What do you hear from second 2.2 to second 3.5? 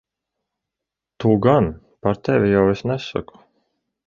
tevi jau es nesaku.